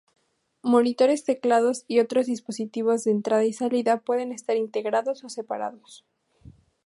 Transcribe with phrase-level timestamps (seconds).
[0.63, 6.03] Monitores, teclados y otros dispositivos de entrada y salida pueden estar integrados o separados.